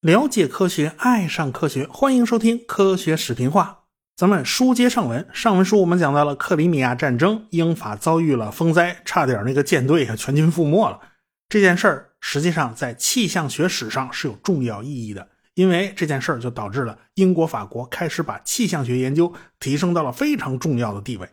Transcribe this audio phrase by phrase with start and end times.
[0.00, 3.84] 了解科学，爱上科学，欢迎收听《科学视频化》。
[4.16, 11.00] 咱们书接上文，上文书我们讲到了克里米亚战争，英法遭遇了风灾，差点那个舰队啊全军覆没了。
[11.48, 21.28] 这件事儿实际上在气象学史上是有重要意义的，因为这件事儿就导致了英国、法国开始把气象学研究提升到了非常重要的地位。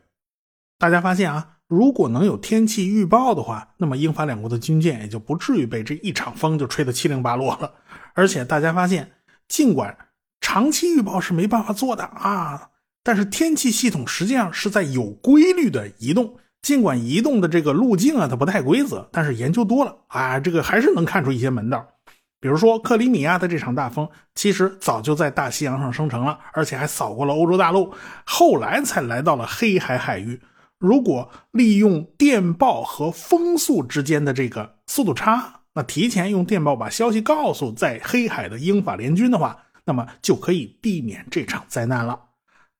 [0.77, 7.73] 大家发现啊，如果能有天气预报的话，那么英法两国的军舰也就不至于被这一场风就吹得七零八落了。
[8.13, 9.11] 而且大家发现，
[9.49, 9.97] 尽管
[10.39, 12.69] 长期预报是没办法做的啊。
[13.03, 21.85] 但是天气系统实际上是在有规律的移动，尽管移动的这个路径啊它不太规则，但是研究多了啊，这个还是能看出一些门道。
[22.39, 27.93] 比如说克里米亚的这场大风，其实早就在大西洋上生成了，而且还扫过了欧洲大陆，
[28.25, 30.39] 后来才来到了黑海海域。
[30.79, 42.19] 如果利用电报和风速之间的这个速度差，那提前用电报把消息告诉在黑海的英法联军的话，那么就可以避免这场灾难了。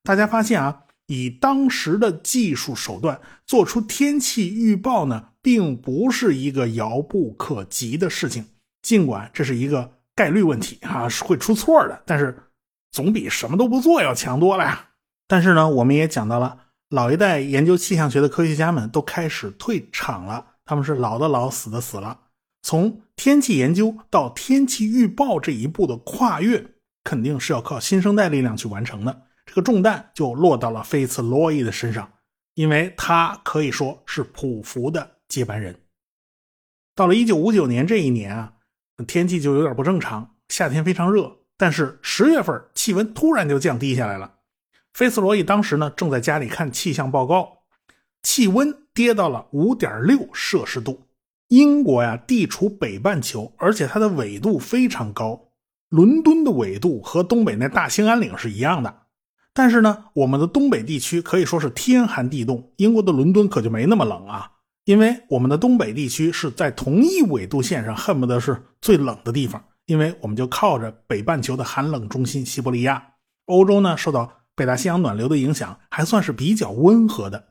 [0.04, 8.46] 大家发现啊，以当时的技术手段做出天气预报呢，并不是一个遥不可及的事情。
[8.82, 12.44] 尽管这是一个概率问题啊，是会出错的，但是
[12.92, 14.90] 总比什么都不做要强多了呀。
[15.28, 22.22] 但是呢，我们也讲到了，老一代研究气象学的科学家们都开始退场了，他们是老的老，死的死了。
[22.62, 26.66] 从天气研究到天气预报这一步的跨越，
[27.04, 29.24] 肯定是要靠新生代力量去完成的。
[29.46, 32.10] 这个重担就落到了菲茨罗伊的身上，
[32.54, 35.82] 因为他可以说是普福的接班人。
[36.96, 38.54] 到了一九五九年这一年啊，
[39.06, 44.36] 天气就有点不正常，夏天非常热，但是十月份气温突然就降低下来了。
[44.98, 47.60] 菲茨罗伊当时呢正在家里看气象报告，
[48.24, 51.04] 气温跌到了五点六摄氏度。
[51.50, 55.52] 英国呀地处北半球，而且它的纬度非常高，
[55.90, 59.04] 伦敦的纬度和东北那大兴安岭是一样的。
[59.54, 64.54] 但是呢，我们的东北地区可以说是天寒地冻，英国的伦敦可就没那么冷啊。
[64.86, 73.12] 因为我们的东北地区是在同一纬度线上，恨不得是最冷的地方，因为我们就靠着北半球的寒冷中心西伯利亚。
[73.46, 77.50] 欧洲呢，受到北大西洋暖流的影响，还算是比较温和的。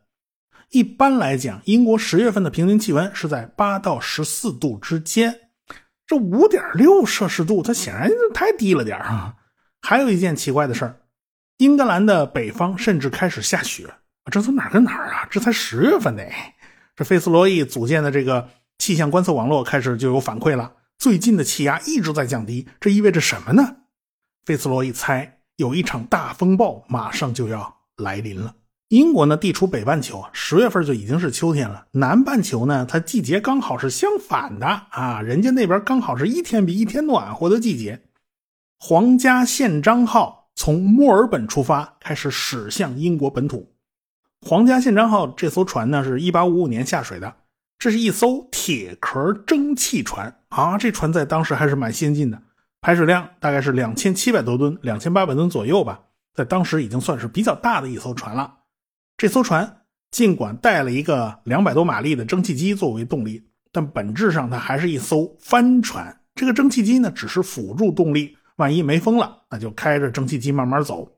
[0.71, 5.39] 一般来讲，英国十月份的平均气温是在八到十四度之间，
[6.05, 9.37] 这五点六摄氏度，它显然太低了点啊。
[9.81, 11.01] 还有一件奇怪的事儿。
[11.59, 13.87] 英格兰的北方甚至开始下雪，
[14.31, 15.29] 这从哪儿跟哪儿啊？
[15.31, 16.23] 这才十月份呢！
[16.97, 23.77] 这费斯罗伊组建的这个气象观测网络开始就有反馈了，最近的气压一直在降低，这意味着什么呢？
[24.45, 28.55] 费斯罗伊猜，有一场大风暴马上就要来临了。
[28.89, 31.87] 英国呢，地处北半球，十月份就已经是秋天了。
[31.93, 38.03] 南半球呢，它季节刚好是相反的啊，人家那边刚好是一天比一天暖和的季节。
[38.79, 40.45] 皇家宪章号。
[40.59, 43.75] 从墨尔本出发，开始驶向英国本土。
[44.41, 47.37] 皇家宪章号这艘船呢，是一八五五年下水的。
[47.79, 52.41] 这是一艘铁壳蒸汽船啊，这船在当时还是蛮先进的，
[52.87, 56.03] 排水量大概是两千七百多吨，两千八百吨左右吧，
[56.33, 58.59] 在当时已经算是比较大的一艘船了。
[59.17, 59.79] 这艘船
[60.13, 66.21] 尽管带了一个两百多马力的蒸汽机作为动力，但本质上它还是一艘帆船。
[66.37, 68.39] 这个蒸汽机呢，只是辅助动力。
[68.55, 71.11] 万一没风了，那就开着蒸汽机慢慢走。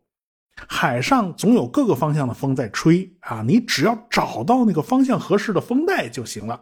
[0.67, 6.59] 海上总有各个方向的风在吹啊，你只要找到那个方向合适的风带就行了。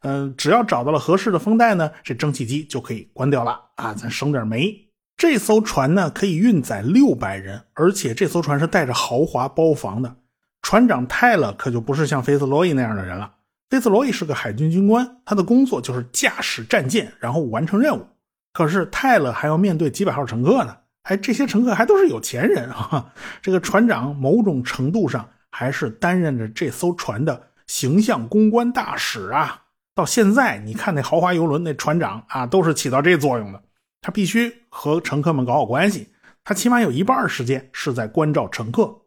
[0.00, 4.88] 嗯，只要找到了合适的风带呢，这蒸汽机就可以关掉了啊，咱省点煤。
[5.16, 10.16] 这艘船呢可以运载六百人，而且这艘船是带着豪华包房的。
[10.62, 13.32] 船长泰勒可就不是像菲斯罗伊那样的人了。
[13.70, 18.06] 菲斯罗伊是个海军军官，他的工作就是驾驶战舰，然后完成任务。
[18.52, 23.12] 可是泰勒还要面对几百号乘客呢，哎，这些乘客还都是有钱人啊。
[23.40, 29.62] 这个船长某种程度上还是担任着这艘船的形象公关大使啊。
[29.94, 33.62] 到现在，你看那豪华游轮那船长啊，都是起到这作用的。
[34.00, 36.08] 他必须和乘客们搞好关系，
[36.42, 38.98] 他起码有一半时间是在关照乘客。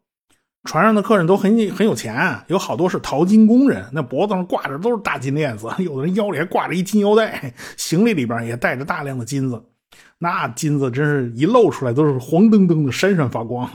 [0.63, 9.63] 船上的客人都很很有钱，有好多是淘金工人，那脖子上挂着都是大金链子，有的人腰里还挂着一金腰带，行李里边也带着大量的金子，
[10.17, 13.69] 那金子真是一露出来都是黄澄澄的，闪闪发光。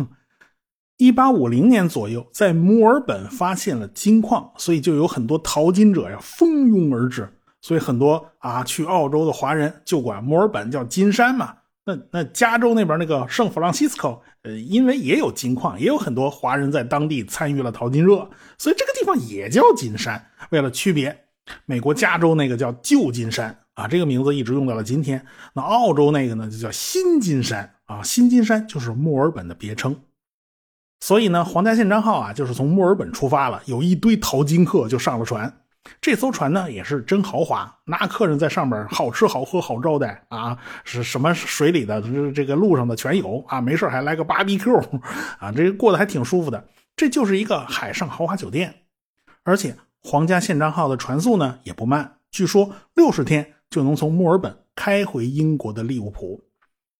[1.00, 7.26] 一八五零年左右，在墨尔本发现了金矿，所以就有很多淘金者呀蜂拥而至，
[7.62, 11.54] 所以很多啊去澳洲的华人就管墨尔本叫金山嘛。
[11.86, 20.22] 那那加州那边那个圣弗朗西斯科，呃，因为也有金矿，也有很多华人在当地参与了淘金热，所以这个地方也叫金山。
[20.50, 21.18] 为了区别，
[21.64, 25.24] 美国加州那个叫旧金山啊，这个名字一直用到了今天。
[25.54, 29.96] 那澳洲那个呢，就叫新金山啊，新金山就是墨尔本的别称。
[31.00, 35.52] 所以呢，皇家宪章号啊，就是从墨尔本出发了，有一堆淘金客就上了船。
[35.98, 45.00] 这艘船呢也是真豪华，那客人在上面好吃好喝好招待啊，是什么水里的这这个路上的全有啊，没事还来个 BBQ
[45.38, 46.62] 啊，这过得还挺舒服的。
[46.94, 48.82] 这就是一个海上豪华酒店，
[49.42, 56.44] 而且皇家宪章号的船速呢也不慢，据说六十天就能从墨尔本开回英国的利物浦。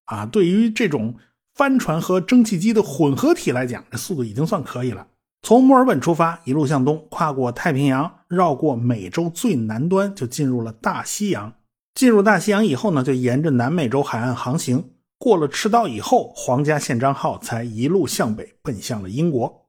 [0.06, 1.14] 啊，对于这种
[1.60, 5.06] 帆船和蒸汽机的混合体来讲，这速度已经算可以了。
[5.42, 11.52] 从墨尔本出发，一路向东，跨过太平洋，绕过美洲最南端，就进入了大西洋。
[11.94, 14.92] 进入大西洋以后呢，就沿着南美洲海岸航行。
[15.18, 19.66] 过了赤道以后，皇家宪章号才一路向北奔向了英国。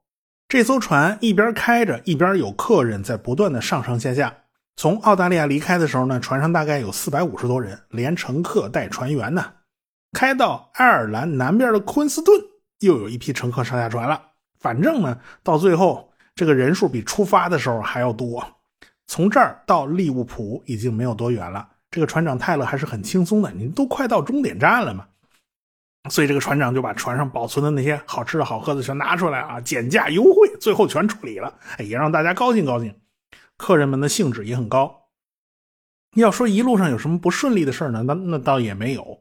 [0.48, 4.34] 这艘船一边开着，一边有客人在不断的上上下下。
[4.78, 9.44] 从澳大利亚离开的时候呢，船上大概有四百五十多人，连乘客带船员呢。
[10.12, 12.40] 开到爱尔兰南边的昆斯顿，
[12.80, 14.22] 又有一批乘客上下船了。
[14.60, 18.46] 反正呢，到最后这个人数比出发的时候还要多。
[19.08, 21.68] 从这儿到利物浦已经没有多远了。
[21.90, 25.06] 这个船长泰勒还是很轻松的，你都快到终点站了嘛。
[26.10, 32.96] 所以这个船长就把船上保存的那些好吃的好喝的全拿出来啊，减价优惠，最后全处理了，也让大家高兴高兴。
[33.58, 35.10] 客人们的兴致也很高。
[36.16, 38.04] 要说一路上有什么不顺利的事呢？
[38.04, 39.20] 那那倒也没有，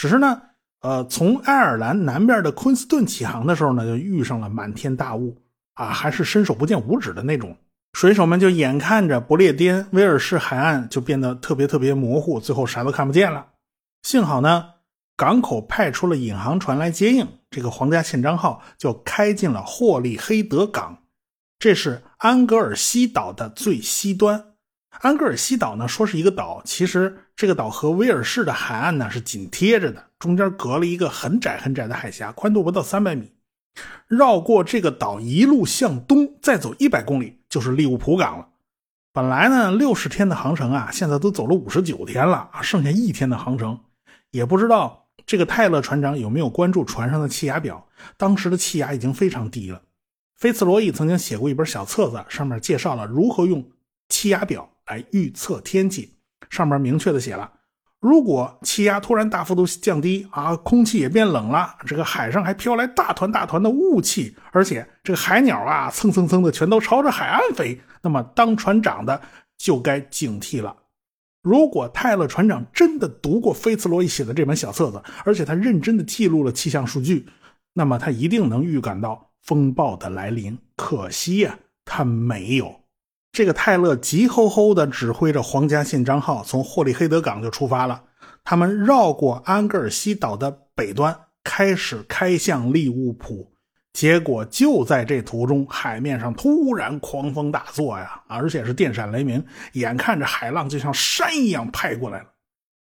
[0.00, 0.40] 只是呢。
[0.82, 5.36] 呃，从爱尔兰南边的昆斯顿起航的时候呢，就遇上了满天大雾
[5.74, 7.54] 啊，还是伸手不见五指的那种。
[7.92, 13.48] 水手们就眼看着不列颠威尔士海岸就变得特别特别模糊，最后啥都看不见了。
[14.02, 14.70] 幸好呢，
[15.18, 21.02] 港口派出了引航船来接应，这个皇家宪章号就开进了霍利黑德港，
[21.58, 24.49] 这是安格尔西岛的最西端。
[24.90, 33.32] 安格尔西岛呢，说是一个岛，其实这个岛和威尔士的海岸呢是紧贴着的，中间隔了一个很窄很窄的海峡，宽度不到三百米。
[34.08, 38.48] 绕过这个岛，一路向东，再走一百公里就是利物浦港了。
[39.12, 43.80] 本来呢，六十天的航程啊，现在都走了五十九天了啊，剩下一天的航程。
[44.32, 47.86] 也不知道这个泰勒船长有没有关注船上的气压表，
[48.16, 49.80] 当时的气压已经非常低了。
[50.36, 53.64] 菲茨罗伊曾经写过一本小册子，上面介绍了如何用
[54.08, 54.68] 气压表。
[54.90, 56.16] 来预测天气，
[56.50, 57.48] 上面明确的写了，
[58.00, 69.22] 如果气压突然大幅度降低啊，空气也变冷了，这个海上还飘来大团大团的雾气，而且这个海鸟啊蹭蹭蹭的全都朝着海岸飞，那么当船长的
[69.56, 70.76] 就该警惕了。
[71.40, 77.28] 如果泰勒船长真的读过菲茨罗伊写的这本小册子，而且他认真的记录了气象数据，
[77.74, 80.58] 那么他一定能预感到风暴的来临。
[80.74, 82.79] 可惜呀，他没有。
[83.32, 88.02] 这个泰勒急吼吼地指挥着皇家宪章号从霍利黑德港就出发了。
[88.42, 93.52] 他们绕过安格尔西岛的北端，开始开向利物浦。
[93.92, 102.26] 结果就在这途中，海面上突然狂风大作呀，而且是电闪雷鸣，眼看着海浪就像山一样拍过来了。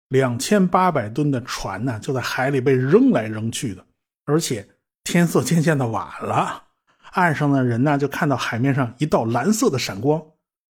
[0.08, 3.84] 两千八百吨的船呢，就在海里被扔来扔去的。
[4.24, 4.68] 而且
[5.04, 6.64] 天色渐渐的晚了，
[7.12, 10.22] 岸上的人呢就看到海面上一道蓝色的闪光。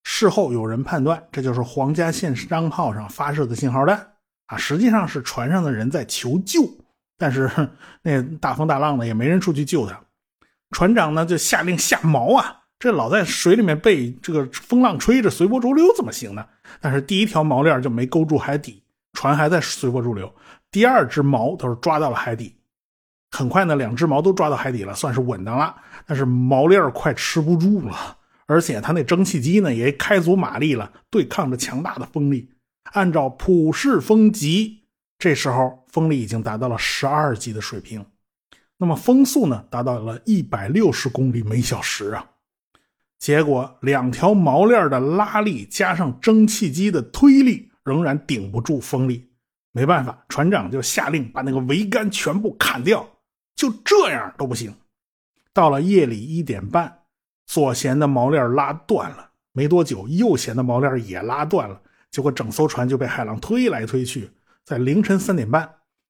[0.09, 4.13] 事后有人判断，这就是皇家宪章号上发射的信号弹
[4.45, 6.61] 啊，实际上是船上的人在求救，
[7.17, 7.51] 但是
[8.03, 9.99] 那大风大浪的也没人出去救他。
[10.71, 16.45] 船长呢就下令下锚啊，这老在水里面被这个风浪吹着随波逐流怎么行呢？
[16.79, 20.33] 但是第一条锚链就没勾住海底，船还在随波逐流。
[20.71, 22.55] 第二只锚都是抓到了海底，
[23.31, 25.75] 很快呢，两只锚都抓到海底了，算是稳当了。
[26.05, 28.15] 但是锚链快吃不住了。
[28.47, 32.49] 而且它那蒸汽机呢也开足马力了，对抗着强大的风力。
[32.93, 34.85] 按照普世风级，
[35.19, 38.05] 这时候风力已经达到了十二级的水平。
[38.77, 42.31] 那么风速呢达到了一百六十公里每小时啊！
[43.19, 49.29] 结果两条锚链的拉力加上蒸汽机的推力，仍然顶不住风力。
[49.73, 53.09] 没办法，船长就下令把那个桅杆全部砍掉。
[53.55, 54.73] 就这样都不行。
[55.51, 56.99] 到了夜里一点半。
[57.47, 64.29] 左舷的锚链拉断了，没多久，右舷的锚链也拉断了，结果整艘船就被海浪推来推去。
[64.65, 65.67] 在凌晨三点半，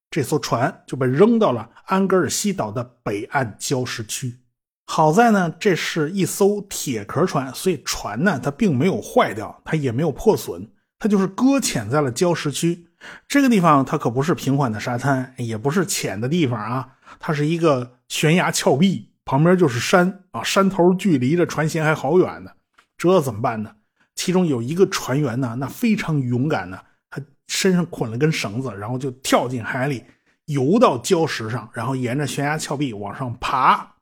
[0.09, 4.39] 这艘船就被扔到了安格尔西岛的北岸礁石区。
[4.87, 10.67] 好在呢，这是一艘铁壳船，所以船呢它并没有坏掉，它也没有破损，
[10.97, 12.87] 它就是搁浅在了礁石区。
[13.27, 22.49] 这个地方它可不是平缓的沙滩，也不是浅的地方啊，它是一个悬崖峭壁，旁边就是山啊，山头距离着船舷还好远呢。
[22.97, 23.69] 这怎么办呢？
[24.15, 26.79] 其中有一个船员呢，那非常勇敢呢，
[27.09, 30.03] 他身上捆了根绳子，然后就跳进海里，
[30.45, 33.95] 游到礁石上，然后沿着悬崖峭壁往上爬。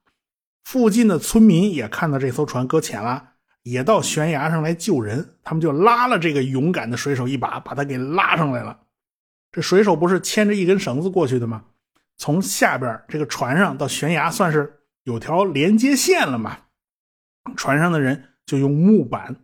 [0.64, 3.32] 附近的村民也看到这艘船搁浅了。
[3.64, 8.78] 也到悬崖上来救人，他们就拉了这个勇敢的水手一把，把他给拉上来了。
[9.52, 11.64] 这水手不是牵着一根绳子过去的吗？
[12.16, 14.72] 从下边这个船上到悬崖算是
[15.06, 16.58] 有条连接线了嘛。
[17.56, 19.38] 船上的人就用木板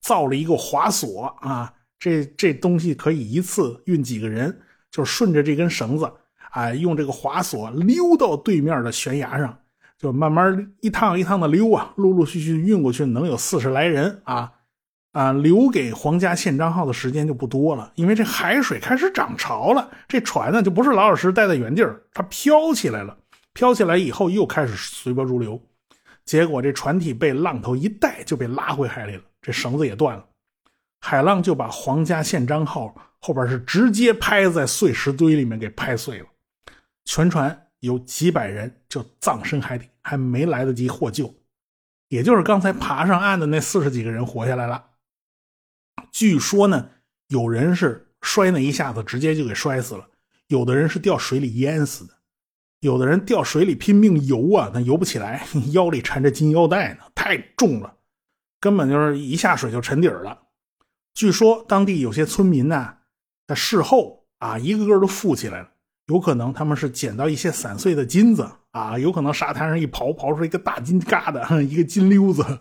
[0.00, 4.60] 造了一个滑索啊，这这东西可以一次运几个人，
[4.90, 6.12] 就顺着这根绳子
[6.50, 9.58] 啊，用这个滑索溜到对面的悬崖上。
[9.98, 14.52] 就慢慢一趟一趟的溜啊，陆陆续续运过去，能有四十来人啊
[15.12, 15.32] 啊！
[15.32, 23.16] 留给皇家宪章号的时间就不多了，因为这海水开始涨潮了，这船呢就不是老老实实待在原地儿，它飘起来了。
[23.56, 25.58] 飘起来以后又开始随波逐流，
[26.26, 30.26] 结果这船体被浪头一带就被拉回海里了，这绳子也断了，
[31.00, 36.26] 海浪就把皇家宪章号后边是直接拍在碎石堆里面给拍碎了，
[37.06, 37.62] 全船。
[37.80, 41.32] 有几百人就葬身海底，还没来得及获救，
[42.08, 44.82] 也就是刚才爬上岸的那四十几个人活下来了。
[46.10, 46.88] 据说呢，
[47.28, 50.08] 有人是摔那一下子直接就给摔死了，
[50.48, 52.14] 有的人是掉水里淹死的，
[52.80, 57.94] 有的人掉水里拼命游啊，那游不起来，腰里缠着金腰带呢，太重了，
[58.60, 60.38] 根本就是一下水就沉底了。
[61.14, 62.96] 据说当地有些村民呢，
[63.46, 65.70] 在事后啊，一个个都富起来了。
[66.08, 72.60] 有可能他们是捡到一些散碎的金子啊，有可能沙滩上一刨刨出一个大金疙瘩， 一个金溜子。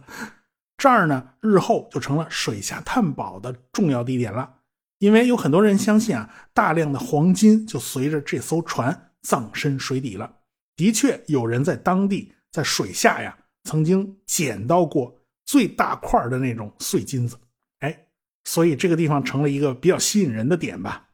[0.78, 4.52] 这儿呢，日后就成了水下探宝的重要地点了。
[5.00, 10.32] 因为有很多人相信啊，大量的黄金就随着这艘船葬身水底了。
[10.76, 15.16] 的确，有人在当地在水下呀，曾经捡到过
[15.46, 17.36] 最大块的那种碎金子。
[17.80, 18.08] 哎，
[18.44, 21.10] 所以这个地方成了一个比较吸引人的点吧。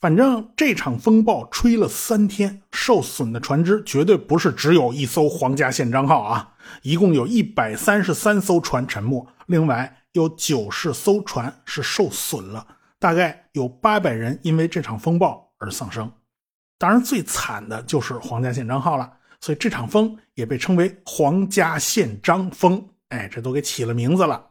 [0.00, 12.66] 反正这场风暴吹了三天，受损的船只绝对不是只有一艘皇家宪章号啊，一共有一百三十三艘船沉没，另外有九十艘船是受损了，
[12.98, 16.12] 大概有八百人因为这场风暴而丧生。
[16.82, 19.08] 当然，最惨的就是皇家宪章号了，
[19.40, 22.84] 所以这场风也被称为皇家宪章风。
[23.10, 24.44] 哎，这都给起了名字了。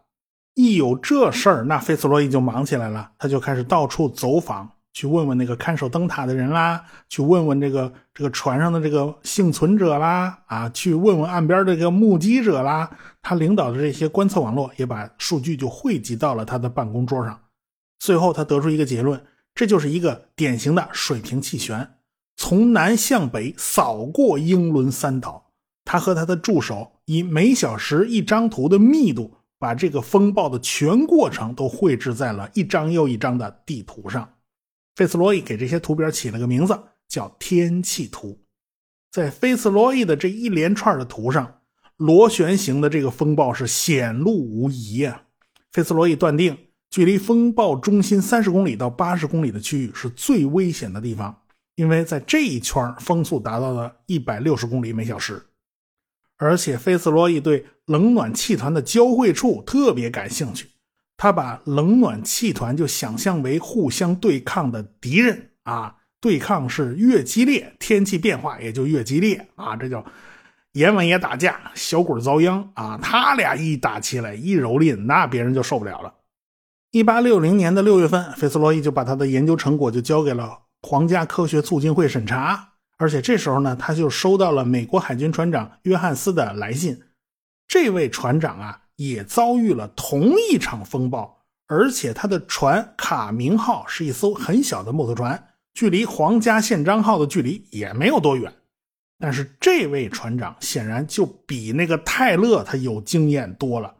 [0.53, 4.69] 一有这事儿，那费斯罗伊就忙起来了，他就开始到处走访。
[4.93, 12.89] 去问问那个看守灯塔的人啦，去问问这个这个船上的这个幸存者啦，啊，去问问岸边的这个目击者啦。
[13.21, 17.37] 他领导的这些观测网络也把数据就汇集到了他的办公桌上。
[17.99, 19.21] 最后他得出一个结论，
[19.53, 21.89] 这就是一个典型的水平气旋，
[22.43, 25.51] 从南向北扫过英伦三岛。
[25.85, 34.27] 他和他的助手以每小时一张图的密度，把这个风暴的全过程都绘制在了一张又一张的地图上。
[34.95, 36.75] 费斯罗伊给这些图表起了个名字，
[37.07, 38.39] 叫天气图。
[39.11, 41.59] 在费斯罗伊的这一连串的图上，
[41.97, 45.25] 螺旋形的这个风暴是显露无遗呀。
[45.71, 46.57] 费斯罗伊断定，
[46.89, 51.40] 距离风暴中心三十公里到八十公里的区域是最危险的地方，
[51.81, 55.41] 因为在这一圈风速达到了一百六十公里每小时。
[56.37, 60.69] 而且，费斯罗伊对冷暖气团的交汇处特别感兴趣。
[61.17, 70.05] 他把冷暖气团就想象为互相对抗的敌人啊，对抗是越激烈，天气变化也就越激烈啊，这叫
[70.73, 72.99] 阎王爷打架，小鬼遭殃啊。
[73.01, 76.13] 他俩一打起来，一蹂躏，那别人就受不了了。
[76.91, 87.01] 一八六零年的六月份，费斯罗伊就把他的研究成果就交给了皇家科学促进会审查，而且这时候呢，他就收到了美国海军船长约翰斯的来信。
[87.67, 88.77] 这位船长啊。
[88.97, 98.53] 也遭遇了同一场风暴，而且他的船卡明号是一艘很小的木头船，距离皇家宪章号的距离也没有多远。
[99.17, 103.91] 但是这位船长显然就比那个泰勒他有经验多了，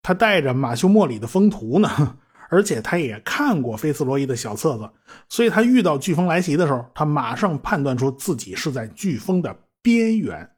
[0.00, 2.16] 他带着马修·莫里的风图呢，
[2.50, 4.90] 而且他也看过菲斯罗伊的小册子，
[5.28, 10.50] 所以他遇到飓风来袭的时候，他马上判断出自己是在飓风的边缘。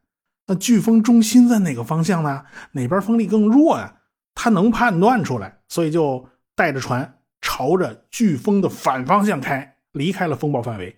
[0.46, 2.42] 那飓风中心在哪个方向呢？
[2.72, 3.94] 哪边风力更弱呀？
[4.34, 10.96] 他能判断出来，所以就带着船朝着飓风的反方向开，离开了风暴范围。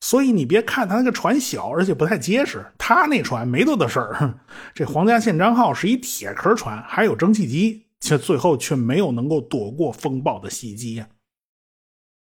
[0.00, 4.34] 所以你别看他那个船小，而且不太结实，他那船没多大事儿。
[4.74, 11.08] 这皇家宪章号是一铁壳船，还有蒸汽机，却最后却没有能够躲过风暴的袭击呀。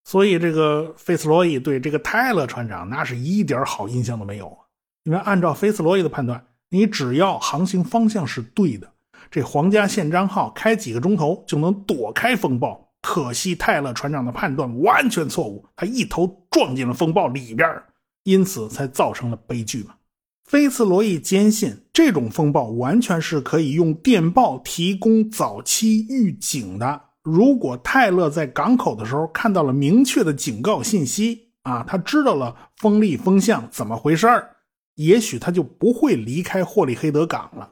[0.06, 4.58] 所以这个费茨罗伊对这个泰勒船长那是一点好印象都没有。
[5.04, 8.94] 因为按照费茨罗伊的判断，你只要航行方向是对的，
[9.32, 12.94] 这皇家宪章号开几个钟头就能躲开风暴。
[13.02, 17.84] 可惜泰勒船长的判断完全错误，他一头撞进了风暴里边，
[18.24, 19.96] 因此才造成了悲剧嘛。
[20.46, 27.02] 菲茨罗伊坚信，这种风暴完全是可以用电报提供早期预警的。
[27.24, 34.50] 如果泰勒在港口的时候看到了明确的警告信息啊，他知道了风力风向怎么回事儿，
[34.96, 37.70] 也许他就不会离开霍利黑德港了。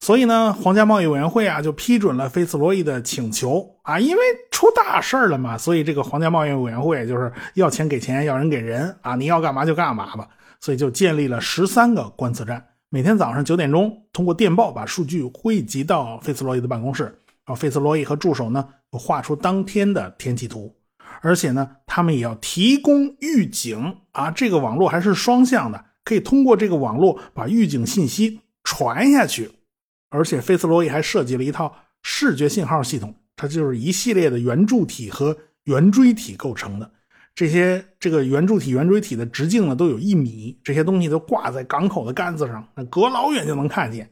[0.00, 10.26] 所以呢，皇家贸易委员会啊就批准了菲茨罗伊的请求啊，因为出大事了嘛，所以这个皇家贸易委员会就是要钱给钱，要人给人啊，你要干嘛就干嘛吧。
[10.60, 17.04] 所以就建立了十三个观测站，每天早上九点钟通过电报把数据汇集到费斯罗伊的办公室，
[17.44, 20.74] 然后费斯罗伊和助手呢画出当天的天气图，
[21.20, 23.96] 而且呢他们也要提供预警。
[24.12, 29.50] 啊，这个网络还是双向的，可以通过这个网络把预警信息传下去，
[30.10, 31.72] 而且费斯罗伊还设计了一套
[32.02, 36.90] 视觉信号系统，它就是一系列的圆柱体和圆锥体构成的。
[37.38, 40.58] 这些这个圆柱体、圆锥体的直径呢，都有一米。
[40.64, 44.10] 这些东西都挂在港口的杆子上，那隔老远就能看见。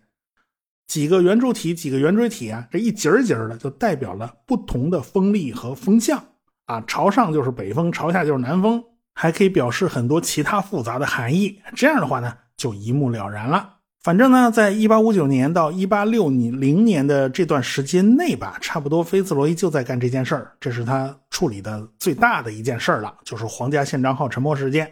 [0.86, 6.24] 几个圆柱体、几个圆锥体啊，这一节儿节儿的，就代表了不同的风力和风向
[6.66, 6.80] 啊。
[6.86, 8.80] 朝上就是北风，朝下就是南风，
[9.12, 11.60] 还可以表示很多其他复杂的含义。
[11.74, 13.75] 这样的话呢，就一目了然了。
[14.06, 24.88] 反正呢，在一八五九年到一八六零年的这段时间内吧，差不多菲茨罗伊就在干这件事儿，这是他处理的最大的一件事儿了，就是皇家宪章号沉没事件。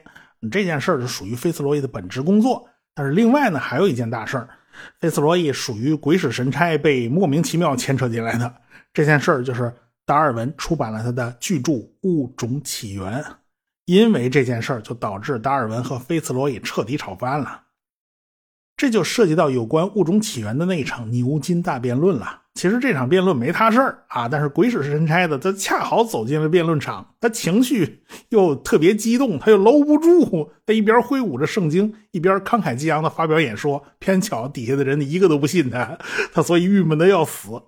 [0.50, 2.68] 这件事儿是属于菲茨罗伊的本职工作。
[2.92, 4.48] 但是另外呢，还有一件大事儿，
[4.98, 8.52] 菲茨罗伊属于鬼使神差被莫名其妙牵扯进来的。
[8.92, 9.72] 这件事儿就是
[10.04, 11.70] 达尔文出版了他的巨著
[12.02, 13.22] 《物种起源》，
[13.84, 17.60] 因为这件事儿就导致达尔文和菲茨罗伊彻底吵翻了。
[18.76, 22.40] 这就涉及到有关物种起源的那一场牛津大辩论了。
[22.54, 33.84] 其实这场辩论没他事儿啊，但是鬼使神差的，他恰好走进了辩论场，他情绪又特别激动，他又搂不住，他一边挥舞着圣经，一边慷慨激昂的发表演说。
[33.98, 35.98] 偏巧底下的人一个都不信他，
[36.32, 37.62] 他所以郁闷的要死，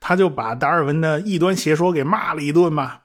[0.00, 3.00] 他就把达尔文的异端邪说给骂了一顿嘛。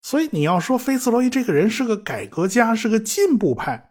[0.00, 3.90] 所以你要说菲茨罗伊这个人是个改革家，是个进步派。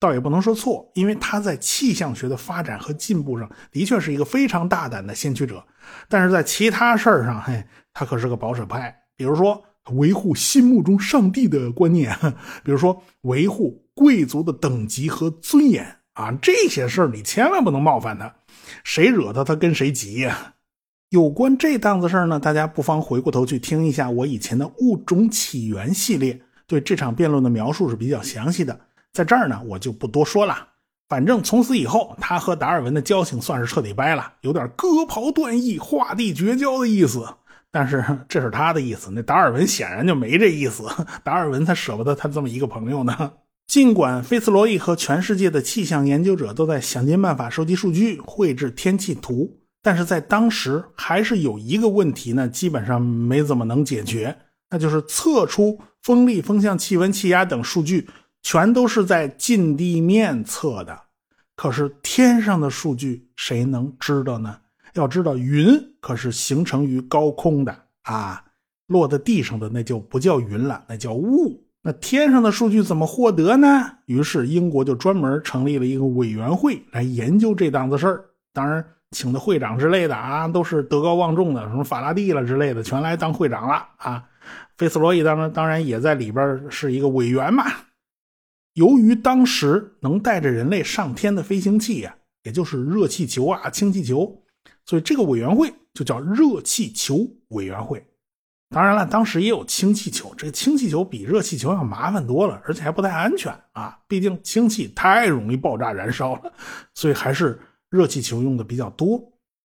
[0.00, 5.62] 倒也不能说错，因为他在气象学的发展和进步上的确是一个非常大胆的先驱者，
[6.08, 8.96] 但是在其他事儿上，嘿，他可是个保守派。
[9.14, 12.16] 比如说维护心目中上帝的观念，
[12.64, 18.34] 比如说维护贵族的等级和尊严啊，这些事儿你千万不能冒犯他，
[18.82, 20.54] 谁惹他，他跟谁急呀。
[21.10, 28.80] 有关这档子事儿呢，大家不妨回过头去听一下我以前的物种起源系列，对这场辩论的描述是比较详细的。
[29.12, 30.68] 在这儿呢，我就不多说了。
[31.08, 37.26] 反正从此以后，他和达尔文的交情算是彻底掰了，有点割袍断义、画地绝交的意思。
[37.72, 40.84] 但是这是他的意思，那达尔文显然就没这意思。
[41.24, 43.32] 达尔文才舍不得他这么一个朋友呢。
[43.66, 54.36] 尽管菲茨罗伊和全世界的气象研究者都在想尽办法收集数据、绘制天气图，但是在当时还是有一个问题呢，基本上没怎么能解决，
[54.70, 58.08] 那就是测出风力、风向、气温、气压等数据。
[58.42, 60.98] 全都是在近地面测的，
[61.54, 64.58] 可是天上的数据谁能知道呢？
[64.94, 65.66] 要知道，云
[66.00, 68.42] 可是形成于高空的啊，
[68.86, 71.62] 落在地上的那就不叫云了，那叫雾。
[71.82, 73.90] 那天上的数据怎么获得呢？
[74.06, 78.24] 于是英国就专门成立了一个委员会来研究这档子事儿。
[78.52, 84.24] 当然，请的会长之类的啊，都是德高望重的，什么法拉第了之类的，全来当会长了啊。
[84.76, 87.64] 费斯罗伊当然当然也在里边是一个委员嘛。
[88.74, 94.42] 由于当时能带着人类上天的飞行器呀，也就是热气球啊、氢气球，
[94.86, 98.04] 所以这个委员会就叫热气球委员会。
[98.72, 103.98] 当然了，当时也有氢气球，这个氢气球比热气球要麻烦多了，而且还不太安全啊。
[104.06, 106.52] 毕竟氢气太容易爆炸燃烧了，
[106.94, 107.58] 所以还是
[107.90, 109.20] 热气球用的比较多。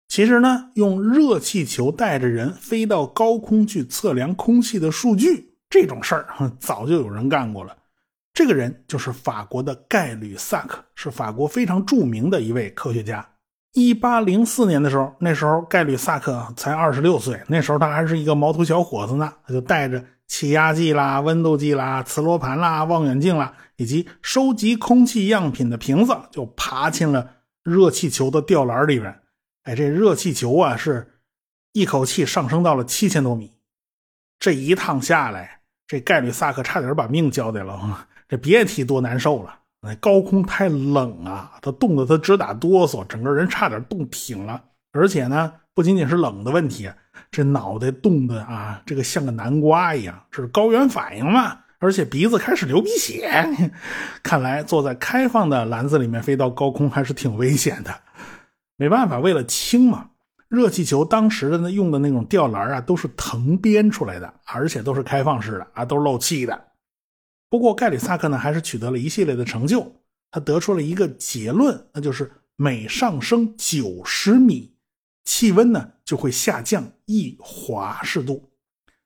[0.08, 7.76] 其实呢，用热气球带着人飞到高空去测量空气的数据，这种事儿早就有人干过了。
[8.34, 13.28] 这个人就是法国的盖吕萨克，是法国非常著名的一位科学家。
[13.74, 19.34] 一八零四年的时候，那时候盖吕萨克才二十六岁，那时候他还是一个毛头小伙子呢。
[19.46, 27.30] 他就带着气压计啦、温度计啦、磁罗盘啦、望远镜啦，以及收集空气样品的瓶子，就爬进了
[27.64, 29.20] 热气球的吊篮里边。
[29.64, 31.20] 哎，这热气球啊，是
[31.74, 33.52] 一口气上升到了七千多米。
[34.40, 35.60] 这一趟下来。
[35.88, 39.60] 这盖吕萨克差点把命交代了，这别提多难受了。
[39.82, 44.64] 那高空太冷啊，他冻得他直打哆嗦，整个人差点冻挺了。
[44.94, 46.90] 而且呢，不仅仅是冷的问题，
[47.30, 51.58] 这脑袋冻得啊，这个像个南瓜一样，这是高原反应嘛。
[51.80, 53.30] 而且鼻子开始流鼻血，
[54.24, 57.94] 看来坐在开放的篮子里面飞到高空还是挺危险的。
[58.78, 60.12] 没办法，为了轻嘛，
[60.48, 66.68] 热气球当时的那用的那种吊篮啊，都是藤编出来的，而且都是开放式的啊，都是漏气的。
[67.52, 69.94] 不过盖里萨克呢，还是取得了一系列的成就，
[70.32, 74.74] 他得出了一个结论，那就是每上升九十米，
[75.26, 78.54] 气温呢就会下降一华氏度。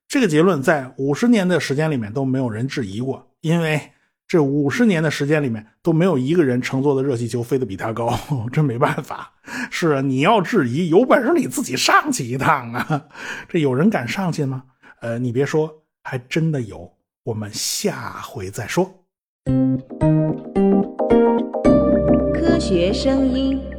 [0.08, 3.82] 这个结论在五十年的时间里面都没有人质疑过，因为
[4.28, 8.16] 这五十年的时间里面都没有一个人乘坐的热气球飞得比他高，
[8.54, 9.34] 真没办法。
[9.72, 13.08] 是啊，你要质疑，有本事你自己上去一趟啊！
[13.50, 14.66] 这有人敢上去吗？
[15.02, 16.95] 呃，你别说，还真的有。
[17.26, 18.86] 我们下回再说。
[22.36, 23.75] 科学声音。